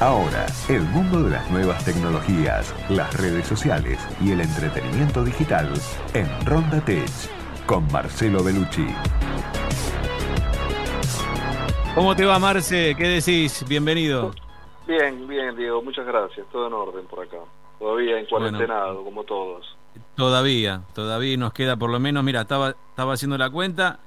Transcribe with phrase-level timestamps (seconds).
[0.00, 5.72] Ahora, el mundo de las nuevas tecnologías, las redes sociales y el entretenimiento digital
[6.14, 7.10] en Ronda Tech
[7.66, 8.86] con Marcelo Bellucci.
[11.96, 12.94] ¿Cómo te va, Marce?
[12.96, 13.64] ¿Qué decís?
[13.68, 14.30] Bienvenido.
[14.86, 16.46] Bien, bien, Diego, muchas gracias.
[16.52, 17.38] Todo en orden por acá.
[17.80, 19.76] Todavía en cuarentenado, como todos.
[20.14, 23.98] Todavía, todavía nos queda por lo menos, mira, estaba, estaba haciendo la cuenta,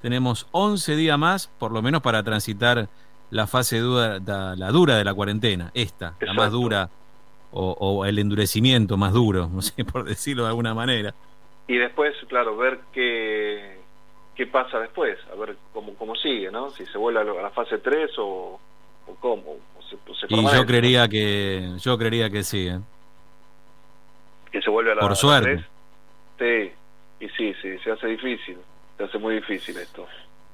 [0.00, 2.88] tenemos 11 días más, por lo menos para transitar
[3.34, 6.88] la fase dura, la dura de la cuarentena, esta, la más dura,
[7.50, 11.12] o, el endurecimiento más duro, no sé, por decirlo de alguna manera.
[11.66, 13.78] Y después, claro, ver qué,
[14.36, 16.70] qué pasa después, a ver cómo, cómo sigue, ¿no?
[16.70, 18.60] Si se vuelve a la fase 3 o,
[19.08, 19.56] o cómo.
[20.28, 22.68] y yo creería que yo creería que sí.
[22.68, 22.78] ¿eh?
[24.52, 25.64] Que se vuelve a la Por suerte.
[26.36, 26.72] 3.
[27.18, 28.58] Sí, y sí, sí, se hace difícil,
[28.96, 30.06] se hace muy difícil esto.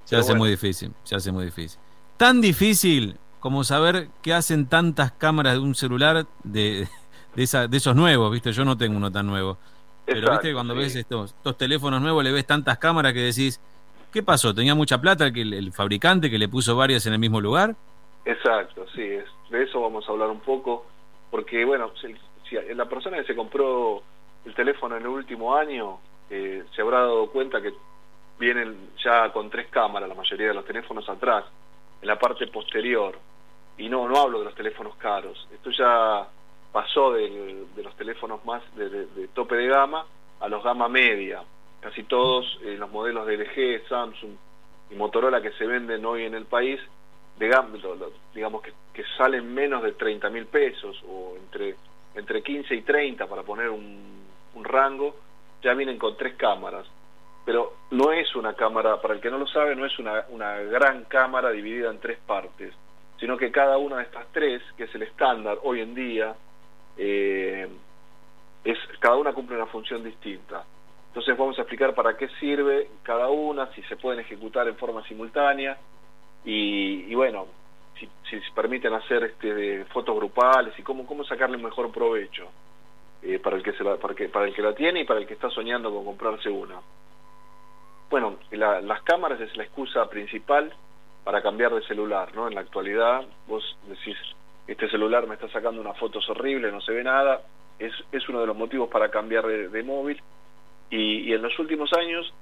[0.04, 1.78] Se hace muy difícil, se hace muy difícil
[2.20, 6.86] tan difícil como saber qué hacen tantas cámaras de un celular de,
[7.34, 8.52] de, esa, de esos nuevos, ¿viste?
[8.52, 9.56] Yo no tengo uno tan nuevo.
[10.04, 13.58] Pero viste cuando ves estos, estos teléfonos nuevos le ves tantas cámaras que decís,
[14.12, 14.54] ¿qué pasó?
[14.54, 17.74] ¿Tenía mucha plata el, el fabricante que le puso varias en el mismo lugar?
[18.26, 20.84] Exacto, sí, es, de eso vamos a hablar un poco,
[21.30, 22.14] porque bueno, si,
[22.74, 24.02] la persona que se compró
[24.44, 27.72] el teléfono en el último año eh, se habrá dado cuenta que
[28.38, 31.46] vienen ya con tres cámaras la mayoría de los teléfonos atrás
[32.00, 33.18] en la parte posterior.
[33.78, 35.48] Y no, no hablo de los teléfonos caros.
[35.52, 36.26] Esto ya
[36.72, 40.04] pasó de, los teléfonos más de, tope de gama
[40.40, 41.42] a los gama media.
[41.80, 44.32] Casi todos eh, los modelos de LG, Samsung
[44.90, 46.80] y Motorola que se venden hoy en el país,
[47.38, 47.46] de
[48.34, 51.74] digamos que, que, salen menos de 30 mil pesos o entre,
[52.14, 55.16] entre 15 y 30 para poner un rango,
[55.62, 56.86] ya vienen con tres cámaras
[57.44, 60.56] pero no es una cámara, para el que no lo sabe, no es una, una
[60.56, 62.74] gran cámara dividida en tres partes,
[63.18, 66.34] sino que cada una de estas tres, que es el estándar hoy en día,
[66.96, 67.68] eh,
[68.64, 70.64] es, cada una cumple una función distinta.
[71.08, 75.02] Entonces vamos a explicar para qué sirve cada una, si se pueden ejecutar en forma
[75.04, 75.76] simultánea
[76.44, 77.46] y, bueno,
[77.98, 82.48] si, si, permiten hacer este, fotos grupales y cómo, cómo sacarle mejor provecho
[83.22, 85.20] eh, para, el que se la, para, que, para el que la tiene y para
[85.20, 86.76] el que está soñando con comprarse una.
[88.10, 90.72] Bueno, las cámaras es la excusa principal
[91.22, 92.48] para cambiar de celular, ¿no?
[92.48, 94.16] En la actualidad vos decís,
[94.66, 97.40] este celular me está sacando unas fotos horribles, no se ve nada,
[97.78, 100.20] es, es uno de los motivos para cambiar de, móvil
[100.90, 102.34] y, en los últimos años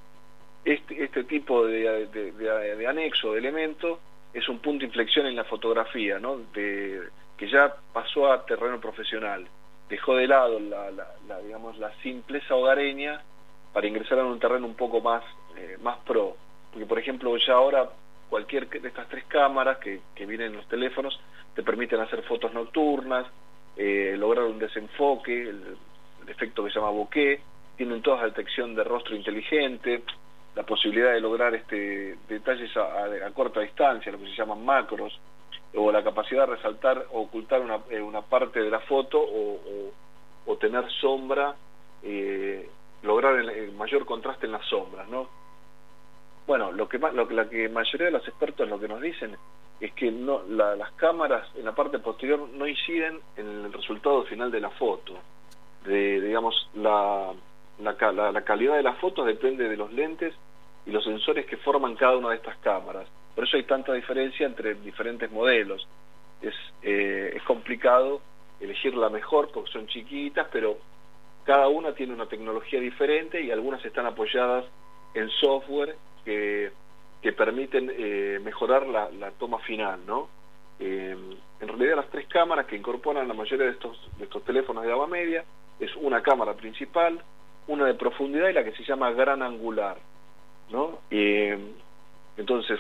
[0.65, 4.01] este, este tipo de, anexo, de elemento,
[4.33, 6.39] es un punto de inflexión en la fotografía, ¿no?
[6.55, 9.47] Que ya pasó a terreno profesional,
[9.91, 13.23] dejó de lado la, la digamos, la simpleza hogareña
[13.73, 15.23] para ingresar a un terreno un poco más,
[15.59, 16.37] eh, más pro.
[16.73, 17.89] Porque, por ejemplo, ya ahora
[18.29, 21.19] cualquier de estas tres cámaras que, vienen en los teléfonos
[21.55, 23.27] te permiten hacer fotos nocturnas,
[23.77, 25.77] eh, lograr un desenfoque, el,
[26.29, 27.41] efecto que se llama bokeh,
[27.77, 30.03] tienen toda detección de rostro inteligente,
[30.55, 35.19] la posibilidad de lograr este detalles a, corta distancia, lo que se llaman macros,
[35.75, 40.57] o la capacidad de resaltar o ocultar una, eh, una parte de la foto o,
[40.61, 41.55] tener sombra
[42.03, 42.69] eh,
[43.03, 45.29] lograr el, mayor contraste en las sombras, ¿no?
[46.49, 49.37] Bueno, lo que, lo la que mayoría de los expertos lo que nos dicen
[49.81, 54.51] es que no las cámaras en la parte posterior no inciden en el resultado final
[54.51, 55.13] de la foto.
[55.85, 57.35] De, digamos, la,
[57.81, 60.35] la, la, calidad de las fotos depende de los lentes
[60.87, 63.07] y los sensores que forman cada una de estas cámaras.
[63.35, 65.87] Por eso hay tanta diferencia entre diferentes modelos.
[66.41, 68.23] Es, eh, es complicado
[68.59, 70.79] elegir la mejor porque son chiquitas, pero
[71.45, 74.65] cada una tiene una tecnología diferente y algunas están apoyadas
[75.13, 75.95] en software
[77.21, 80.29] que, permiten eh, mejorar la, toma final, ¿no?
[80.81, 81.17] Eh,
[81.61, 83.99] en realidad las tres cámaras que incorporan la mayoría de estos,
[84.45, 85.45] teléfonos de gama media
[85.79, 87.21] es una cámara principal,
[87.67, 89.99] una de profundidad y la que se llama gran angular,
[90.71, 91.01] ¿no?
[91.11, 91.59] Eh,
[92.37, 92.79] entonces,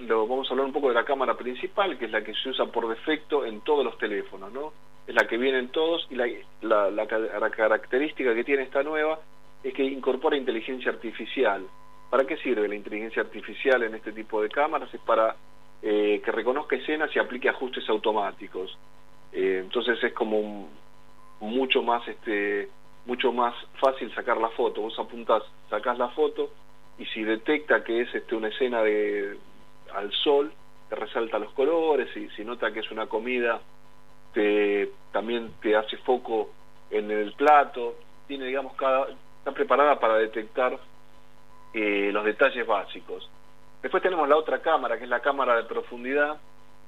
[0.00, 2.50] lo, vamos a hablar un poco de la cámara principal, que es la que se
[2.50, 4.72] usa por defecto en todos los teléfonos, ¿no?
[5.08, 9.18] es la que vienen todos y la, característica que tiene esta nueva
[9.64, 11.64] es que incorpora inteligencia artificial.
[12.10, 14.92] ¿Para qué sirve la inteligencia artificial en este tipo de cámaras?
[14.92, 15.36] Es para
[15.82, 18.76] eh, que reconozca escenas y aplique ajustes automáticos.
[19.32, 20.68] Eh, entonces es como
[21.40, 22.68] mucho más este
[23.06, 24.82] mucho más fácil sacar la foto.
[24.82, 26.50] Vos apuntás, sacás la foto
[26.98, 29.38] y si detecta que es este una escena de
[29.94, 30.52] al sol,
[30.88, 33.60] te resalta los colores y si nota que es una comida
[34.32, 36.50] te, también te hace foco
[36.90, 37.96] en el plato,
[38.26, 39.08] tiene, digamos, cada,
[39.38, 40.78] está preparada para detectar
[41.74, 43.28] eh, los detalles básicos.
[43.82, 46.38] Después tenemos la otra cámara, que es la cámara de profundidad,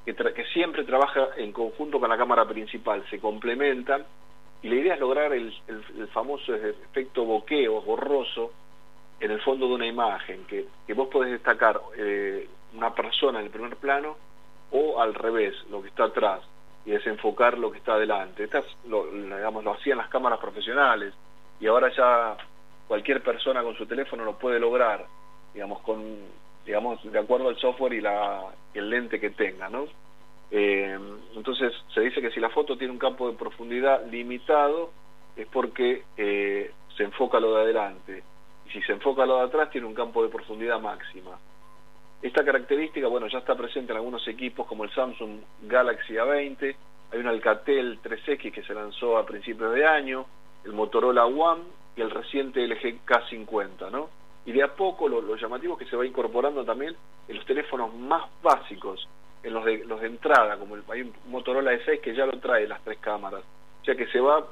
[0.05, 4.05] que, que siempre trabaja en conjunto con la cámara principal, se complementan
[4.63, 5.53] y la idea es lograr el,
[6.13, 8.53] famoso efecto boqueo, borroso,
[9.19, 13.47] en el fondo de una imagen, que, que vos podés destacar eh, una persona en
[13.47, 14.17] el primer plano
[14.71, 16.41] o al revés, lo que está atrás,
[16.85, 18.45] y desenfocar lo que está adelante.
[18.45, 21.15] Estas lo, digamos, lo hacían las cámaras profesionales
[21.59, 22.37] y ahora ya
[22.91, 25.07] cualquier persona con su teléfono lo puede lograr,
[25.55, 26.03] digamos, con
[26.67, 28.43] digamos de acuerdo al software y la,
[28.75, 29.85] el lente que tenga, ¿no?
[30.51, 30.99] Eh,
[31.37, 34.91] entonces se dice que si la foto tiene un campo de profundidad limitado
[35.37, 38.25] es porque eh, se enfoca lo de adelante
[38.67, 41.39] y si se enfoca lo de atrás tiene un campo de profundidad máxima.
[42.21, 46.75] Esta característica, bueno, ya está presente en algunos equipos como el Samsung Galaxy A20,
[47.13, 50.27] hay un Alcatel 3X que se lanzó a principios de año,
[50.65, 54.09] el Motorola One el reciente LG K50, ¿no?
[54.47, 56.97] Y de a poco lo, lo llamativo es que se va incorporando también
[57.29, 59.09] en los teléfonos más básicos,
[59.43, 62.39] en los de, los de entrada, como el, hay un Motorola E6 que ya lo
[62.41, 63.43] trae las tres cámaras.
[63.83, 64.47] O sea que se va,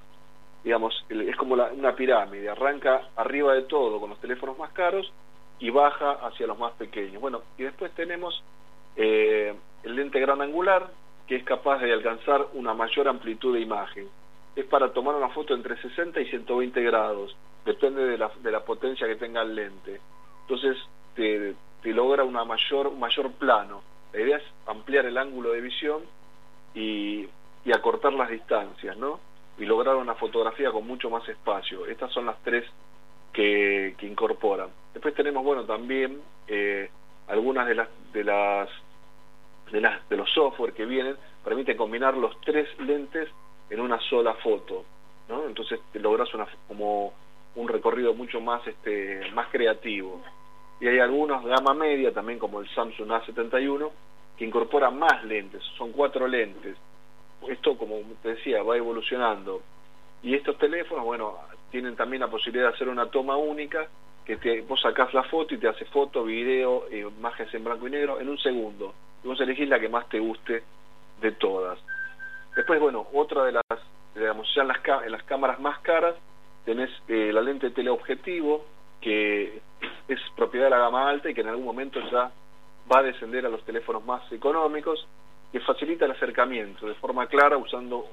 [0.65, 5.13] digamos, es como una pirámide, arranca arriba de todo con los teléfonos más caros
[5.59, 7.21] y baja hacia los más pequeños.
[7.21, 8.43] Bueno, y después tenemos
[8.97, 10.89] eh, el lente gran angular,
[11.27, 14.09] que es capaz de alcanzar una mayor amplitud de imagen.
[14.59, 18.65] Es para tomar una foto entre 60 y 120 grados, depende de la, de la
[18.65, 20.01] potencia que tenga el lente.
[20.41, 20.77] Entonces
[21.15, 23.83] te, te logra una mayor, un mayor plano.
[24.13, 26.03] La idea es ampliar el ángulo de visión
[26.75, 27.29] y,
[27.65, 29.21] y acortar las distancias, ¿no?
[29.59, 31.87] Y lograr una fotografía con mucho más espacio.
[31.87, 32.65] Estas son las tres
[33.33, 34.71] que, que incorporan.
[34.93, 36.91] Después tenemos, bueno, también eh,
[37.29, 38.69] algunas de las, de las
[39.71, 41.15] de las de los software que vienen
[41.45, 43.29] permiten combinar los tres lentes
[43.71, 44.85] en una sola foto,
[45.29, 45.47] ¿no?
[45.47, 47.13] Entonces te logras una como
[47.55, 50.21] un recorrido mucho más este más creativo.
[50.81, 53.91] Y hay algunos gama media también como el Samsung A71
[54.37, 56.77] que incorpora más lentes, son cuatro lentes.
[57.49, 59.63] Esto como te decía va evolucionando.
[60.23, 61.37] Y estos teléfonos, bueno,
[61.71, 63.89] tienen también la posibilidad de hacer una toma única,
[64.25, 67.91] que te, vos sacás la foto y te hace foto, video, imágenes en blanco y
[67.91, 68.95] negro en un segundo.
[69.25, 70.63] Y vos elegís la que más te guste
[71.21, 71.79] de todas.
[72.57, 73.63] Después, bueno, otra de las,
[74.15, 76.15] digamos, ya en las, en las cámaras más caras,
[76.65, 78.65] tenés eh, la lente teleobjetivo,
[79.01, 79.61] que
[80.09, 82.31] es propiedad de la gama alta y que en algún momento ya
[82.91, 85.07] va a descender a los teléfonos más económicos,
[85.53, 88.07] que facilita el acercamiento de forma clara usando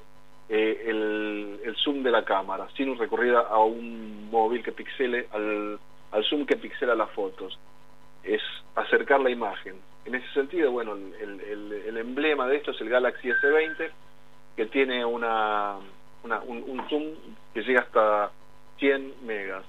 [0.48, 5.78] eh, el, el, zoom de la cámara, sin recurrir a un móvil que pixele al,
[6.12, 7.58] al zoom que pixela las fotos.
[8.22, 8.42] Es
[8.74, 9.76] acercar la imagen.
[10.04, 13.90] En ese sentido, bueno, el, el, el emblema de esto es el Galaxy S20,
[14.56, 15.76] que tiene una,
[16.24, 17.02] una un, un, zoom
[17.52, 18.30] que llega hasta
[18.78, 19.64] 100 megas.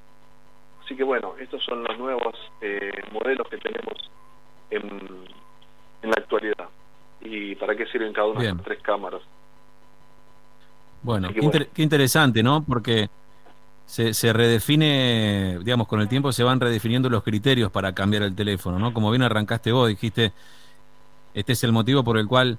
[0.83, 4.09] Así que bueno, estos son los nuevos eh, modelos que tenemos
[4.69, 4.81] en,
[6.01, 6.69] en la actualidad.
[7.21, 9.21] ¿Y para qué sirven cada una de las tres cámaras?
[11.03, 11.29] Bueno,
[11.73, 12.63] qué, interesante, ¿no?
[12.63, 13.09] Porque
[13.85, 18.35] se, se, redefine, digamos, con el tiempo se van redefiniendo los criterios para cambiar el
[18.35, 18.93] teléfono, ¿no?
[18.93, 20.31] Como bien arrancaste vos, dijiste,
[21.33, 22.57] este es el motivo por el cual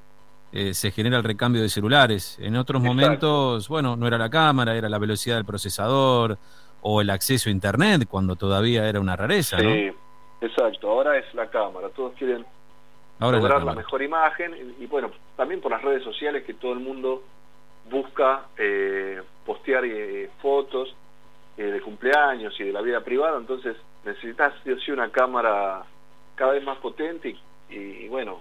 [0.53, 2.39] eh, se genera el recambio de celulares.
[2.41, 6.39] En otros momentos, bueno, no era la cámara, era la velocidad del procesador
[6.81, 9.71] o el acceso a Internet, cuando todavía era una rareza, ¿no?
[9.71, 9.91] Sí,
[10.41, 12.47] exacto, ahora es la cámara, todos quieren
[13.21, 17.23] lograr la, mejor imagen y bueno, también por las redes sociales que todo el mundo
[17.91, 20.95] busca eh, postear eh, fotos
[21.57, 24.53] eh, de cumpleaños y de la vida privada, entonces necesitas
[24.85, 25.83] sí una cámara
[26.35, 27.37] cada vez más potente
[27.69, 28.41] y, bueno,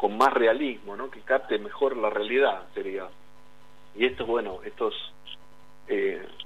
[0.00, 1.10] con más realismo, ¿no?
[1.10, 3.06] Que capte mejor la realidad, sería.
[3.94, 4.94] Y esto, bueno, esto es,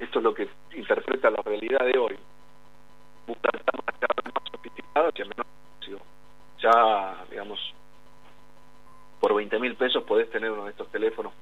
[0.00, 2.18] esto es lo que interpreta la realidad de hoy.
[3.28, 5.46] Buscar cámaras cada vez más sofisticadas y a menor
[5.78, 6.00] precio.
[6.60, 7.60] Ya, digamos,
[9.20, 11.32] por 20 mil pesos podés tener uno de estos teléfonos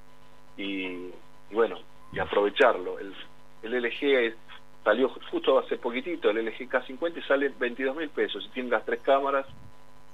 [0.58, 1.08] y,
[1.50, 1.78] bueno,
[2.12, 2.98] y aprovecharlo.
[2.98, 3.14] El,
[3.62, 4.36] el LG
[4.84, 9.00] salió justo hace poquitito, el LG K50 sale 22 mil pesos y tiene las tres
[9.00, 9.46] cámaras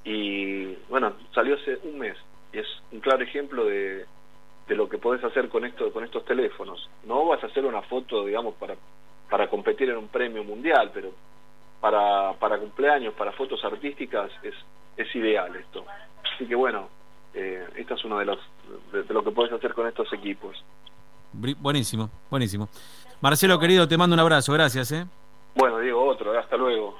[0.08, 2.16] y bueno, salió hace un mes
[2.50, 4.06] y es un claro ejemplo de,
[4.66, 6.88] de lo que podés hacer con esto con estos teléfonos.
[7.04, 8.74] No vas a hacer una foto, digamos, para
[9.28, 11.10] para competir en un premio mundial, pero
[11.82, 14.54] para para cumpleaños, para fotos artísticas es
[14.96, 15.84] es ideal esto.
[16.34, 16.88] Así que bueno,
[17.34, 18.38] eh, esta es una de las
[18.90, 20.56] de, lo que puedes hacer con estos equipos.
[21.34, 22.70] Buenísimo, buenísimo.
[23.20, 24.90] Marcelo, querido, te mando un abrazo, gracias.
[24.92, 25.04] ¿eh?
[25.54, 26.94] Bueno, Diego, otro, hasta luego.